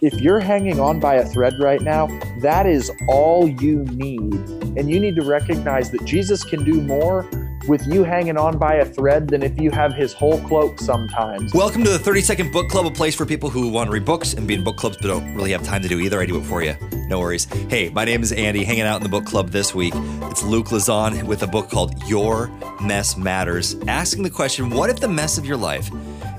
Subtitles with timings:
[0.00, 2.06] if you're hanging on by a thread right now,
[2.38, 4.34] that is all you need.
[4.78, 7.28] And you need to recognize that Jesus can do more
[7.68, 11.52] with you hanging on by a thread than if you have his whole cloak sometimes.
[11.52, 14.06] Welcome to the 30 Second Book Club, a place for people who want to read
[14.06, 16.18] books and be in book clubs but don't really have time to do either.
[16.18, 16.74] I do it for you.
[17.08, 17.44] No worries.
[17.68, 19.92] Hey, my name is Andy, hanging out in the book club this week.
[19.94, 22.48] It's Luke Lezon with a book called Your
[22.80, 25.90] Mess Matters, asking the question what if the mess of your life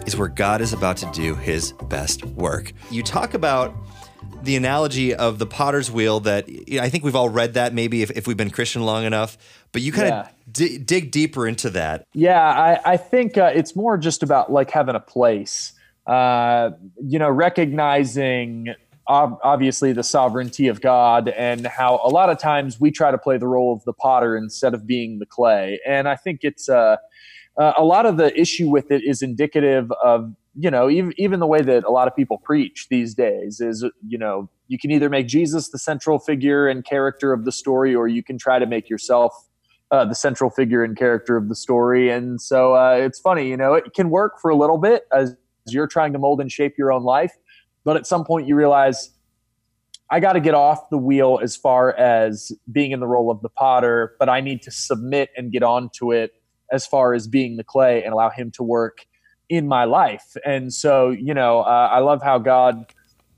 [0.05, 2.73] is where God is about to do his best work?
[2.89, 3.73] You talk about
[4.43, 6.47] the analogy of the potter's wheel that
[6.79, 9.37] I think we've all read that maybe if, if we've been Christian long enough,
[9.71, 10.27] but you kind of Yeah.
[10.51, 12.05] di- dig deeper into that.
[12.13, 15.73] Yeah, I, I think uh, it's more just about like having a place.
[16.07, 16.71] Uh,
[17.03, 18.73] you know, recognizing
[19.07, 23.17] ob- obviously the sovereignty of God and how a lot of times we try to
[23.19, 25.79] play the role of the potter instead of being the clay.
[25.87, 26.97] And I think it's uh,
[27.57, 31.39] uh, a lot of the issue with it is indicative of you know even even
[31.39, 34.89] the way that a lot of people preach these days is you know you can
[34.91, 38.57] either make Jesus the central figure and character of the story, or you can try
[38.57, 39.33] to make yourself
[39.91, 42.09] uh, the central figure and character of the story.
[42.09, 45.35] And so uh, it's funny, you know, it can work for a little bit as
[45.67, 47.33] you're trying to mold and shape your own life,
[47.83, 49.11] but at some point you realize
[50.09, 53.41] I got to get off the wheel as far as being in the role of
[53.41, 56.31] the potter, but I need to submit and get onto it
[56.71, 59.05] as far as being the clay and allow him to work
[59.49, 60.35] in my life.
[60.45, 62.85] And so, you know, uh, I love how God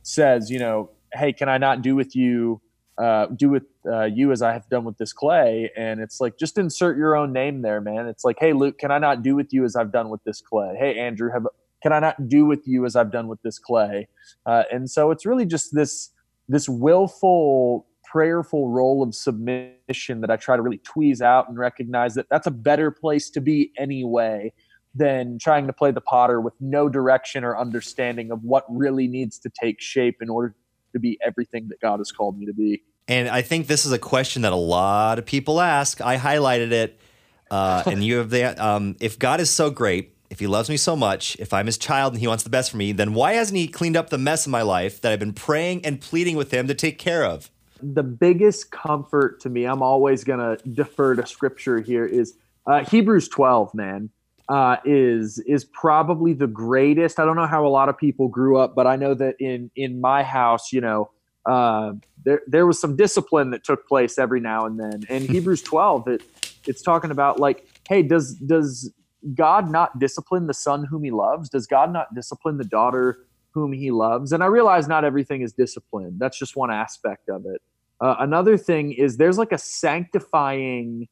[0.03, 2.61] says, you know, hey, can I not do with you,
[2.97, 5.71] uh, do with uh, you as I have done with this clay?
[5.75, 8.07] And it's like, just insert your own name there, man.
[8.07, 10.39] It's like, hey, Luke, can I not do with you as I've done with this
[10.39, 10.75] clay?
[10.77, 11.47] Hey, Andrew, have,
[11.81, 14.07] can I not do with you as I've done with this clay?
[14.45, 16.11] Uh, and so it's really just this
[16.49, 22.13] this willful prayerful role of submission that I try to really tweeze out and recognize
[22.13, 24.53] that that's a better place to be anyway
[24.93, 29.39] than trying to play the potter with no direction or understanding of what really needs
[29.39, 30.55] to take shape in order
[30.93, 32.83] to be everything that God has called me to be.
[33.07, 35.99] And I think this is a question that a lot of people ask.
[35.99, 37.01] I highlighted it,
[37.49, 40.77] uh, and you have the um, if God is so great, if He loves me
[40.77, 43.33] so much, if I'm His child and He wants the best for me, then why
[43.33, 46.37] hasn't He cleaned up the mess in my life that I've been praying and pleading
[46.37, 47.49] with Him to take care of?
[47.83, 52.35] The biggest comfort to me, I'm always going to defer to scripture here, is
[52.65, 54.09] uh, Hebrews 12, man,
[54.49, 57.19] uh, is is probably the greatest.
[57.19, 59.71] I don't know how a lot of people grew up, but I know that in
[59.75, 61.11] in my house, you know,
[61.45, 61.93] uh,
[62.25, 65.03] there there was some discipline that took place every now and then.
[65.09, 66.23] And Hebrews 12, it
[66.67, 68.91] it's talking about like, hey, does does
[69.33, 71.49] God not discipline the son whom he loves?
[71.49, 73.19] Does God not discipline the daughter
[73.53, 74.33] whom he loves?
[74.33, 76.17] And I realize not everything is discipline.
[76.17, 77.61] That's just one aspect of it.
[78.01, 81.07] Uh, another thing is there's like a sanctifying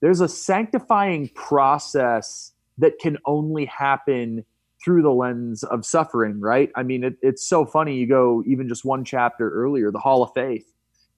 [0.00, 4.44] there's a sanctifying process that can only happen
[4.84, 6.70] through the lens of suffering right?
[6.74, 10.22] I mean it, it's so funny you go even just one chapter earlier the hall
[10.22, 10.72] of faith.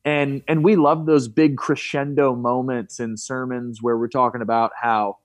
[0.05, 5.19] And and we love those big crescendo moments in sermons where we're talking about how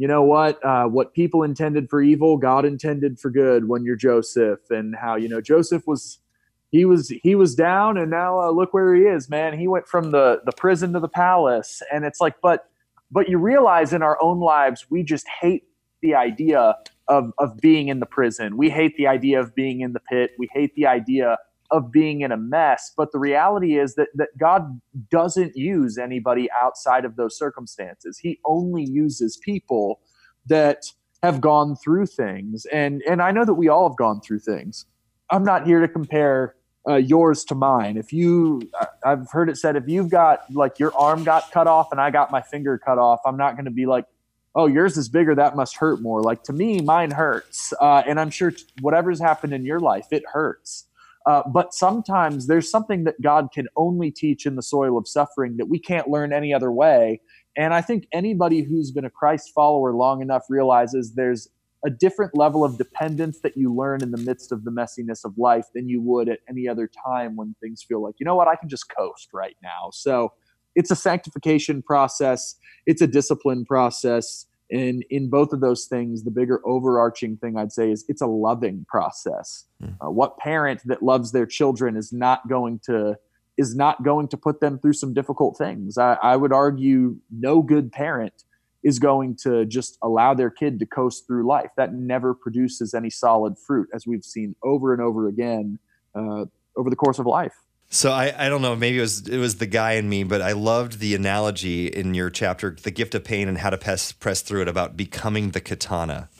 [0.00, 3.96] you know what uh, what people intended for evil god intended for good when you're
[3.96, 6.20] joseph and how you know joseph was
[6.70, 9.58] he was he was down and now uh, look where he is man.
[9.58, 12.66] He went from the the prison to the palace and it's like but
[13.10, 15.64] but you realize in our own lives we just hate
[16.00, 16.76] the idea
[17.08, 18.56] of of being in the prison.
[18.56, 20.30] We hate the idea of being in the pit.
[20.38, 21.38] We hate the idea
[21.72, 22.92] of being in a mess.
[22.96, 28.18] But the reality is that that god doesn't use anybody outside of those circumstances.
[28.18, 30.00] He only uses people
[30.46, 30.84] that
[31.22, 32.64] have gone through things.
[32.66, 34.86] And and i know that we all have gone through things.
[35.30, 36.54] I'm not here to compare
[36.88, 37.96] uh, yours to mine.
[37.96, 38.62] If you,
[39.04, 42.10] I've heard it said, if you've got like your arm got cut off and I
[42.10, 44.06] got my finger cut off, I'm not going to be like,
[44.54, 45.34] oh, yours is bigger.
[45.34, 46.22] That must hurt more.
[46.22, 47.72] Like to me, mine hurts.
[47.80, 50.86] Uh, and I'm sure whatever's happened in your life, it hurts.
[51.26, 55.58] Uh, but sometimes there's something that God can only teach in the soil of suffering
[55.58, 57.20] that we can't learn any other way.
[57.56, 61.48] And I think anybody who's been a Christ follower long enough realizes there's
[61.84, 65.36] a different level of dependence that you learn in the midst of the messiness of
[65.38, 68.48] life than you would at any other time when things feel like, you know what,
[68.48, 69.90] I can just coast right now.
[69.92, 70.32] So
[70.74, 72.56] it's a sanctification process,
[72.86, 74.46] it's a discipline process.
[74.72, 78.26] And in both of those things, the bigger overarching thing I'd say is it's a
[78.26, 79.64] loving process.
[80.00, 83.16] Uh, what parent that loves their children is not going to
[83.58, 85.98] is not going to put them through some difficult things.
[85.98, 88.44] I, I would argue no good parent
[88.82, 91.70] is going to just allow their kid to coast through life.
[91.76, 95.78] That never produces any solid fruit, as we've seen over and over again
[96.14, 96.46] uh,
[96.76, 97.54] over the course of life.
[97.92, 100.40] So I, I don't know, maybe it was it was the guy in me, but
[100.40, 104.12] I loved the analogy in your chapter, The Gift of Pain and How to Press,
[104.12, 106.28] press Through It, about becoming the katana.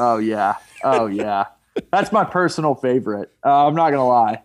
[0.00, 1.46] Oh yeah, oh yeah.
[1.90, 3.32] That's my personal favorite.
[3.44, 4.42] Uh, I'm not gonna lie.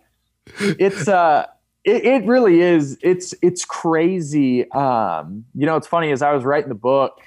[0.58, 1.46] it's uh
[1.84, 6.44] it, it really is it's it's crazy um you know it's funny as i was
[6.44, 7.20] writing the book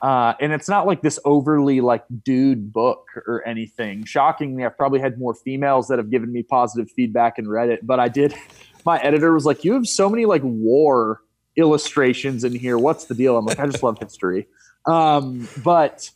[0.00, 4.04] uh, and it's not like this overly like dude book or anything.
[4.04, 7.86] Shockingly, I've probably had more females that have given me positive feedback and read it.
[7.86, 8.34] But I did.
[8.84, 11.22] My editor was like, "You have so many like war
[11.56, 12.76] illustrations in here.
[12.76, 14.46] What's the deal?" I'm like, "I just love history."
[14.86, 16.10] Um, but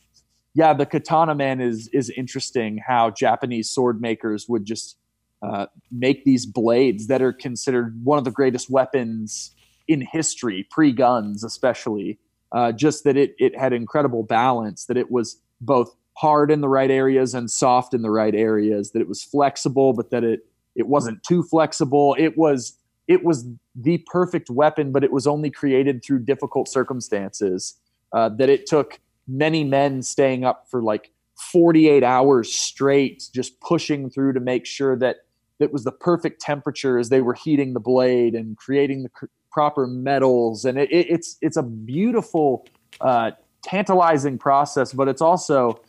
[0.53, 2.79] yeah, the katana man is is interesting.
[2.85, 4.97] How Japanese sword makers would just
[5.41, 9.55] uh, make these blades that are considered one of the greatest weapons
[9.87, 12.19] in history, pre guns especially.
[12.51, 16.69] Uh, just that it it had incredible balance, that it was both hard in the
[16.69, 20.45] right areas and soft in the right areas, that it was flexible, but that it
[20.75, 22.15] it wasn't too flexible.
[22.17, 27.75] It was it was the perfect weapon, but it was only created through difficult circumstances.
[28.11, 31.11] Uh, that it took many men staying up for like
[31.51, 35.17] 48 hours straight, just pushing through to make sure that
[35.59, 39.09] it was the perfect temperature as they were heating the blade and creating the
[39.51, 42.67] proper metals, and it, it, it's it's a beautiful,
[43.01, 43.31] uh,
[43.63, 44.93] tantalizing process.
[44.93, 45.81] But it's also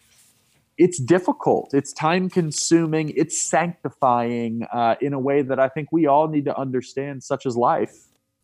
[0.79, 1.75] it's difficult.
[1.75, 3.11] It's time consuming.
[3.11, 7.45] It's sanctifying uh, in a way that I think we all need to understand, such
[7.47, 7.95] as life.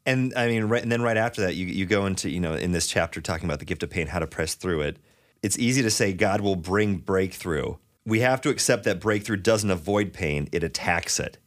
[0.05, 2.55] And I mean, right, and then right after that, you you go into you know
[2.55, 4.99] in this chapter talking about the gift of pain, how to press through it.
[5.43, 7.77] It's easy to say God will bring breakthrough.
[8.05, 11.39] We have to accept that breakthrough doesn't avoid pain; it attacks it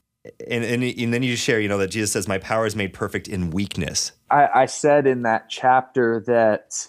[0.49, 2.93] and, and, and then you share, you know, that Jesus says, "My power is made
[2.93, 6.87] perfect in weakness." I, I said in that chapter that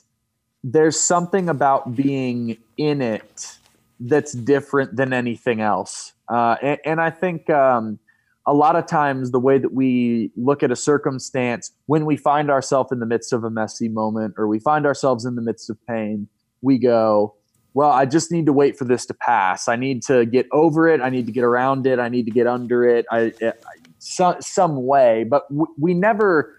[0.62, 3.56] there's something about being in it
[3.98, 7.98] that's different than anything else, uh, and, and, I think um,
[8.46, 12.50] a lot of times the way that we look at a circumstance when we find
[12.50, 15.68] ourselves in the midst of a messy moment or we find ourselves in the midst
[15.70, 16.28] of pain,
[16.62, 17.34] we go,
[17.74, 19.68] well, I just need to wait for this to pass.
[19.68, 21.00] I need to get over it.
[21.00, 21.98] I need to get around it.
[21.98, 23.06] I need to get under it.
[23.10, 23.52] I, I
[23.98, 25.44] so, some way, but
[25.78, 26.56] we never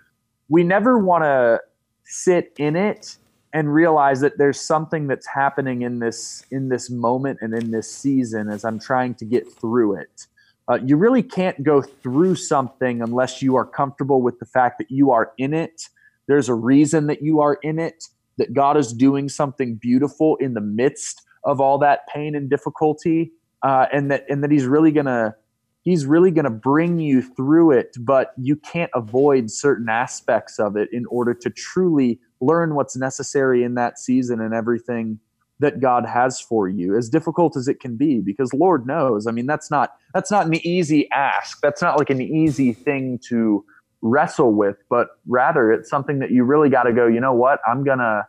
[0.48, 1.60] we never want to
[2.06, 3.18] sit in it
[3.54, 7.94] and realize that there's something that's happening in this in this moment and in this
[7.94, 10.28] season as I'm trying to get through it.
[10.70, 14.90] Uh, you really can't go through something unless you are comfortable with the fact that
[14.90, 15.90] you are in it.
[16.28, 18.06] There's a reason that you are in it
[18.38, 23.32] that God is doing something beautiful in the midst of all that pain and difficulty,
[23.64, 25.36] uh, and that and that He's really gonna
[25.84, 27.96] He's really gonna bring you through it.
[28.00, 33.64] But you can't avoid certain aspects of it in order to truly learn what's necessary
[33.64, 35.20] in that season and everything
[35.62, 39.28] that God has for you, as difficult as it can be, because Lord knows.
[39.28, 41.60] I mean, that's not that's not an easy ask.
[41.62, 43.64] That's not like an easy thing to
[44.02, 47.08] wrestle with, but rather it's something that you really got to go.
[47.08, 47.60] You know what?
[47.68, 48.24] I'm gonna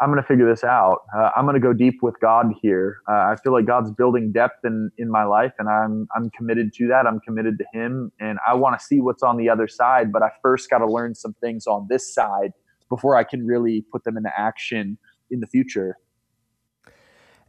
[0.00, 1.02] I'm going to figure this out.
[1.16, 2.98] Uh, I'm going to go deep with God here.
[3.08, 6.72] Uh, I feel like God's building depth in, in my life, and I'm I'm committed
[6.74, 7.06] to that.
[7.06, 10.12] I'm committed to Him, and I want to see what's on the other side.
[10.12, 12.52] But I first got to learn some things on this side
[12.88, 14.98] before I can really put them into action
[15.30, 15.96] in the future.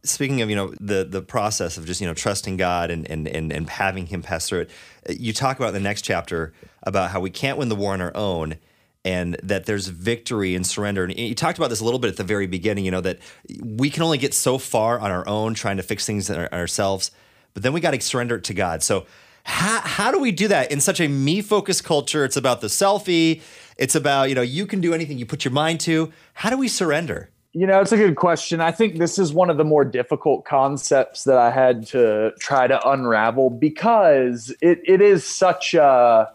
[0.04, 3.26] Speaking of you know the the process of just you know trusting God and and
[3.26, 4.70] and, and having Him pass through it,
[5.18, 6.52] you talk about in the next chapter
[6.82, 8.56] about how we can't win the war on our own
[9.06, 11.04] and that there's victory and surrender.
[11.04, 13.20] And you talked about this a little bit at the very beginning, you know, that
[13.62, 17.12] we can only get so far on our own trying to fix things ourselves,
[17.54, 18.82] but then we got to surrender it to God.
[18.82, 19.06] So,
[19.44, 22.24] how, how do we do that in such a me focused culture?
[22.24, 23.42] It's about the selfie,
[23.76, 26.12] it's about, you know, you can do anything you put your mind to.
[26.34, 27.30] How do we surrender?
[27.56, 28.60] You know, it's a good question.
[28.60, 32.66] I think this is one of the more difficult concepts that I had to try
[32.66, 36.28] to unravel because it, it is such a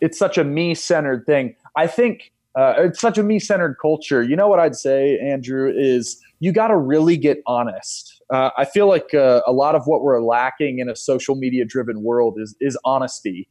[0.00, 1.56] it's such a me centered thing.
[1.74, 4.22] I think uh, it's such a me centered culture.
[4.22, 8.22] You know what I'd say, Andrew, is you got to really get honest.
[8.32, 11.64] Uh, I feel like uh, a lot of what we're lacking in a social media
[11.64, 13.48] driven world is, is honesty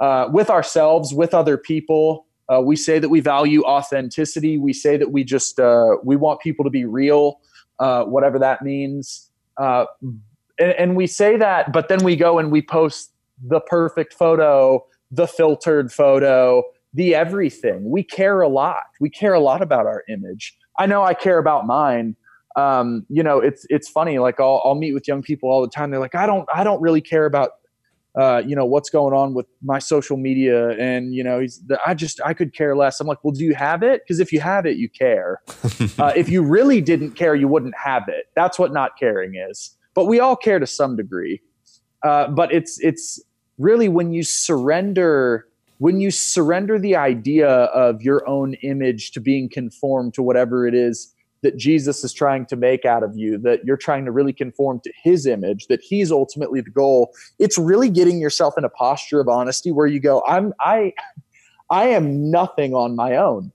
[0.00, 2.24] uh, with ourselves, with other people.
[2.52, 4.58] Uh, we say that we value authenticity.
[4.58, 7.40] We say that we just uh, we want people to be real,
[7.78, 9.30] whatever that means.
[10.58, 13.12] And, and we say that, but then we go and we post
[13.42, 16.62] the perfect photo, the filtered photo,
[16.94, 17.90] the everything.
[17.90, 18.84] We care a lot.
[19.00, 20.56] We care a lot about our image.
[20.78, 22.16] I know I care about mine.
[22.56, 24.18] Um, you know, it's it's funny.
[24.18, 25.90] Like I'll I'll meet with young people all the time.
[25.90, 27.50] They're like, I don't I don't really care about
[28.16, 31.78] uh, you know what's going on with my social media and you know he's the,
[31.86, 33.00] i just i could care less.
[33.00, 34.02] I'm like well do you have it?
[34.02, 35.40] Because if you have it you care.
[35.98, 38.26] Uh, if you really didn't care you wouldn't have it.
[38.34, 39.76] That's what not caring is.
[39.94, 41.40] But we all care to some degree.
[42.02, 43.22] Uh, but it's it's
[43.58, 45.46] really when you surrender
[45.78, 50.74] when you surrender the idea of your own image to being conformed to whatever it
[50.74, 54.32] is that Jesus is trying to make out of you, that you're trying to really
[54.32, 57.12] conform to his image, that he's ultimately the goal.
[57.38, 60.92] It's really getting yourself in a posture of honesty where you go, I'm I
[61.70, 63.52] I am nothing on my own.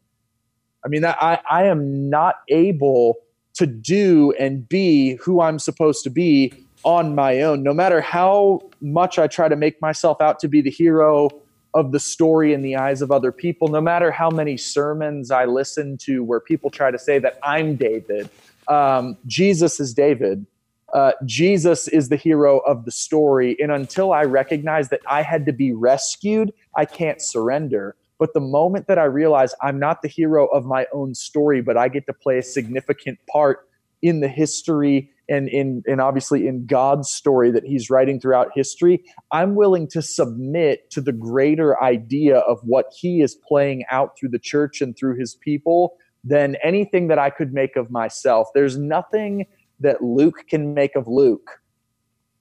[0.84, 3.16] I mean, I, I am not able
[3.54, 7.64] to do and be who I'm supposed to be on my own.
[7.64, 11.30] No matter how much I try to make myself out to be the hero
[11.74, 15.46] of the story in the eyes of other people, no matter how many sermons I
[15.46, 18.30] listen to where people try to say that I'm David,
[18.68, 20.46] um, Jesus is David.
[20.94, 23.56] Uh, Jesus is the hero of the story.
[23.62, 27.96] And until I recognize that I had to be rescued, I can't surrender.
[28.20, 31.78] But the moment that I realize I'm not the hero of my own story, but
[31.78, 33.70] I get to play a significant part
[34.02, 39.04] in the history and in and obviously in God's story that he's writing throughout history,
[39.32, 44.30] I'm willing to submit to the greater idea of what he is playing out through
[44.30, 48.50] the church and through his people than anything that I could make of myself.
[48.54, 49.48] There's nothing
[49.80, 51.62] that Luke can make of Luke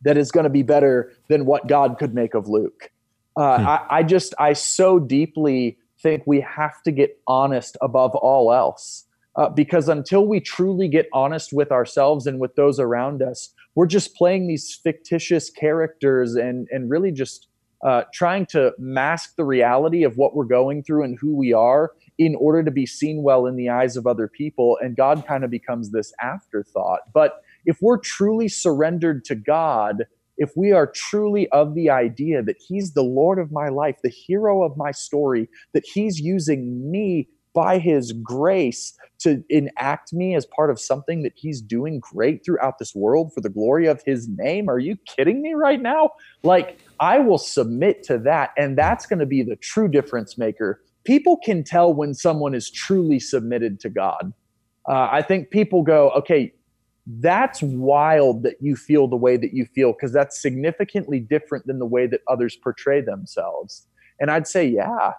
[0.03, 2.91] that is going to be better than what God could make of Luke.
[3.37, 3.67] Uh, hmm.
[3.67, 9.05] I, I just, I so deeply think we have to get honest above all else
[9.37, 13.87] uh, because until we truly get honest with ourselves and with those around us, we're
[13.87, 17.47] just playing these fictitious characters and and really just
[17.85, 21.93] uh, trying to mask the reality of what we're going through and who we are
[22.19, 24.79] in order to be seen well in the eyes of other people.
[24.83, 27.01] And God kind of becomes this afterthought.
[27.15, 30.05] But if we're truly surrendered to God,
[30.37, 34.11] if we are truly of the idea that He's the Lord of my life, the
[34.11, 40.47] hero of my story, that He's using me by his grace to enact me as
[40.47, 44.29] part of something that he's doing great throughout this world for the glory of his
[44.29, 44.69] name.
[44.69, 46.11] Are you kidding me right now?
[46.43, 48.51] Like, I will submit to that.
[48.57, 50.83] And that's going to be the true difference maker.
[51.05, 54.33] People can tell when someone is truly submitted to God.
[54.89, 56.53] Uh, I think people go, okay,
[57.07, 61.79] that's wild that you feel the way that you feel because that's significantly different than
[61.79, 63.87] the way that others portray themselves.
[64.21, 65.13] And I'd say, yeah,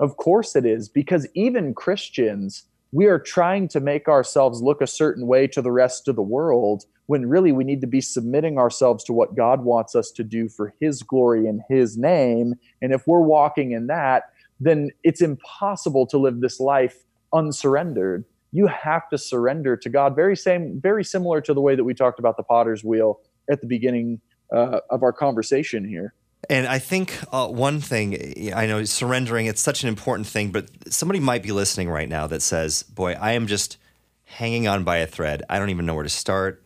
[0.00, 4.86] of course it is, because even Christians, we are trying to make ourselves look a
[4.86, 8.58] certain way to the rest of the world when really we need to be submitting
[8.58, 12.54] ourselves to what God wants us to do for His glory and His name.
[12.82, 14.24] And if we're walking in that,
[14.60, 18.24] then it's impossible to live this life unsurrendered.
[18.52, 20.16] You have to surrender to God.
[20.16, 23.60] Very same, very similar to the way that we talked about the potter's wheel at
[23.60, 24.20] the beginning
[24.54, 26.14] uh, of our conversation here.
[26.50, 30.70] And I think uh, one thing, I know surrendering, it's such an important thing, but
[30.92, 33.76] somebody might be listening right now that says, Boy, I am just
[34.24, 35.42] hanging on by a thread.
[35.48, 36.62] I don't even know where to start.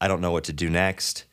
[0.00, 1.24] I don't know what to do next.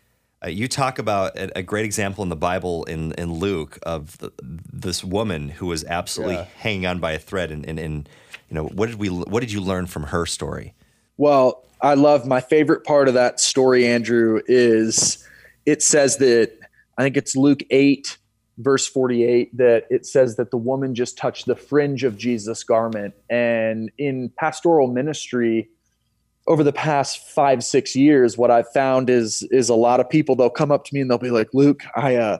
[0.43, 4.17] Uh, you talk about a, a, great example in the Bible in, in Luke of
[4.19, 6.45] the, this woman who was absolutely yeah.
[6.57, 7.51] hanging on by a thread.
[7.51, 8.09] And, and, and,
[8.49, 10.75] you know, what did we, what did you learn from her story?
[11.17, 15.27] Well, I love my favorite part of that story, Andrew, is
[15.65, 16.56] it says that
[16.97, 18.17] I think it's Luke 8,
[18.57, 23.13] verse 48, that it says that the woman just touched the fringe of Jesus' garment.
[23.29, 25.69] And in pastoral ministry,
[26.47, 30.35] over the past five, six years, what I've found is is a lot of people
[30.35, 32.37] they'll come up to me and they'll be like, Luke, I uh,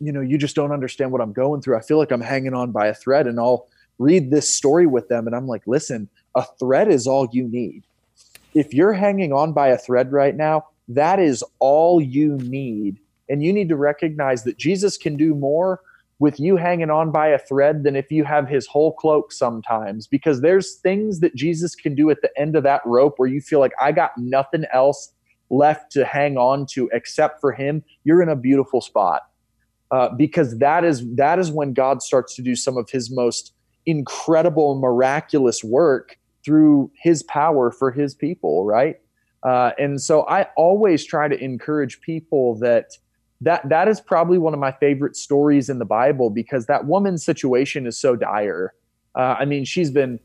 [0.00, 1.76] you know, you just don't understand what I'm going through.
[1.76, 5.08] I feel like I'm hanging on by a thread, and I'll read this story with
[5.08, 7.84] them, and I'm like, listen, a thread is all you need.
[8.54, 12.98] If you're hanging on by a thread right now, that is all you need
[13.30, 15.80] and you need to recognize that Jesus can do more
[16.18, 20.06] with you hanging on by a thread than if you have his whole cloak sometimes
[20.06, 23.40] because there's things that Jesus can do at the end of that rope where you
[23.40, 25.12] feel like I got nothing else
[25.48, 27.82] left to hang on to except for him.
[28.04, 29.22] You're in a beautiful spot
[29.90, 33.54] uh, because that is that is when God starts to do some of his most
[33.86, 38.96] incredible miraculous work through his power for his people right?
[39.42, 42.90] Uh, and so I always try to encourage people that
[43.40, 47.24] that that is probably one of my favorite stories in the Bible because that woman's
[47.24, 48.74] situation is so dire.
[49.14, 50.20] Uh, I mean, she's been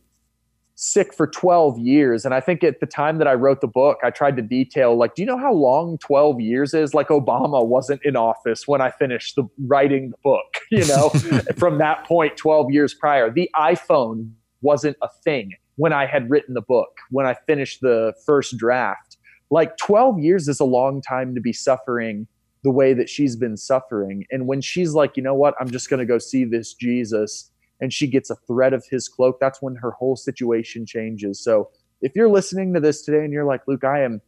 [0.75, 2.25] sick for 12 years.
[2.25, 4.95] And i think at the time that i wrote the book i tried to detail
[4.97, 6.93] like do you know how long 12 years is?
[6.93, 11.09] Like obama wasn't in office when i finished the writing the book you know
[11.57, 13.31] from that point 12 years prior.
[13.31, 14.31] The iphone
[14.61, 19.17] wasn't a thing when i had written the book when i finished the first draft.
[19.51, 22.27] Like 12 years is a long time to be suffering
[22.65, 24.25] the way that she's been suffering.
[24.31, 27.51] And when she's like, you know what, I'm just going to go see this Jesus,
[27.79, 31.39] and she gets a thread of his cloak, that's when her whole situation changes.
[31.39, 31.69] So
[32.01, 34.19] if you're listening to this today and you're like, Luke, I am,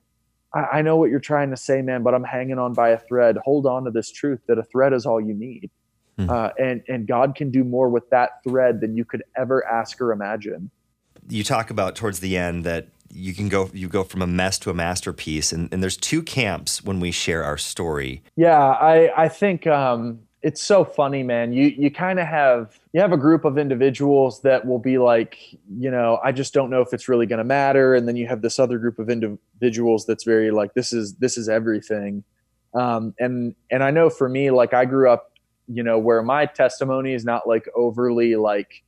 [0.53, 3.00] I, I know what you're trying to say, man, but I'm hanging on by a
[3.00, 3.38] thread.
[3.44, 5.72] Hold on to this truth that a thread is all you need.
[6.20, 6.29] Mm-hmm.
[6.29, 10.00] Uh, and and God can do more with that thread than you could ever ask
[10.01, 10.72] or imagine
[11.29, 14.60] you talk about towards the end that you can go you go from a mess
[14.60, 15.52] to a masterpiece.
[15.52, 18.24] And, and there's two camps when we share our story.
[18.36, 21.52] Yeah i i think um it's so funny man.
[21.52, 25.38] You you kind of have you have a group of individuals that will be like
[25.78, 27.96] you know i just don't know if it's really going to matter.
[27.96, 31.38] And then you have this other group of individuals that's very like this is this
[31.38, 32.24] is everything.
[32.74, 35.32] Um and and i know for me like i grew up
[35.68, 38.84] you know where my testimony is not like overly like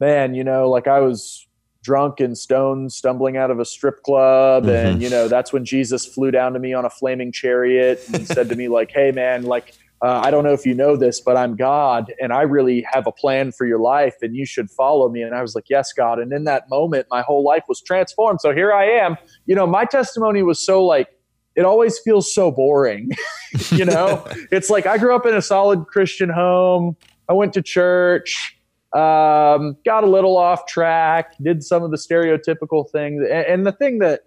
[0.00, 1.47] man you know like i was
[1.88, 4.64] drunk and stoned stumbling out of a strip club.
[4.64, 4.86] Mm-hmm.
[4.86, 8.26] and you know that's when jesus flew down to me on a flaming chariot and
[8.26, 11.18] said to me like hey man like uh, i don't know if you know this
[11.18, 14.70] but i'm god and i really have a plan for your life and you should
[14.70, 15.22] follow me.
[15.22, 16.18] And i was like yes god.
[16.18, 18.42] And in that moment my whole life was transformed.
[18.42, 19.16] So here i am.
[19.46, 21.08] You know my testimony was so like
[21.56, 23.12] it always feels so boring
[23.70, 24.26] you know?
[24.52, 26.98] It's like i grew up in a solid christian home.
[27.30, 28.57] I went to church
[28.94, 33.72] um, got a little off track, did some of the stereotypical things, and, and the
[33.72, 34.22] thing that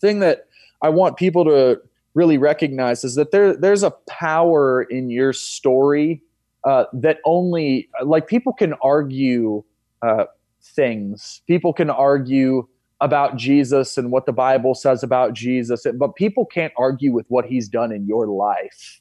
[0.00, 0.46] thing that
[0.82, 1.80] I want people to
[2.14, 6.22] really recognize is that there there's a power in your story
[6.64, 9.62] uh, that only like people can argue
[10.02, 10.24] uh,
[10.62, 11.42] things.
[11.46, 12.66] People can argue
[13.00, 17.44] about Jesus and what the Bible says about Jesus, but people can't argue with what
[17.44, 19.00] He's done in your life,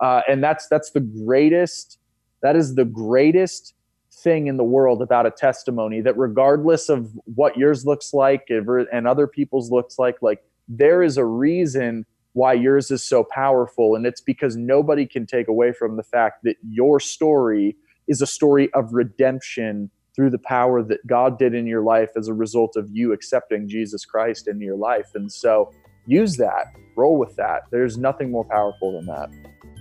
[0.00, 1.98] uh, and that's that's the greatest.
[2.42, 3.74] That is the greatest
[4.22, 9.06] thing in the world about a testimony that regardless of what yours looks like and
[9.06, 13.94] other people's looks like like there is a reason why yours is so powerful.
[13.94, 17.76] And it's because nobody can take away from the fact that your story
[18.08, 22.28] is a story of redemption through the power that God did in your life as
[22.28, 25.10] a result of you accepting Jesus Christ in your life.
[25.14, 25.70] And so
[26.06, 27.62] use that roll with that.
[27.70, 29.30] There's nothing more powerful than that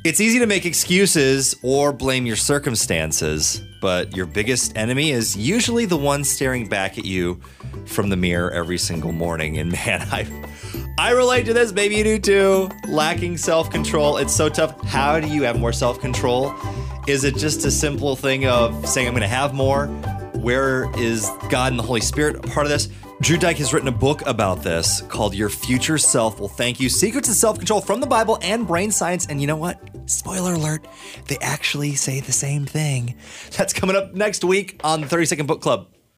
[0.03, 5.85] it's easy to make excuses or blame your circumstances, but your biggest enemy is usually
[5.85, 7.39] the one staring back at you
[7.85, 9.57] from the mirror every single morning.
[9.59, 10.27] And man, I
[10.97, 12.69] I relate to this, maybe you do too.
[12.87, 14.17] Lacking self-control.
[14.17, 14.81] It's so tough.
[14.85, 16.53] How do you have more self-control?
[17.07, 19.87] Is it just a simple thing of saying I'm going to have more?
[20.35, 22.89] Where is God and the Holy Spirit a part of this?
[23.21, 26.89] Drew Dyck has written a book about this called Your Future Self Will Thank You
[26.89, 29.27] Secrets of Self Control from the Bible and Brain Science.
[29.27, 29.79] And you know what?
[30.11, 30.85] Spoiler alert,
[31.27, 33.15] they actually say the same thing.
[33.57, 35.87] That's coming up next week on the 30 Second Book Club.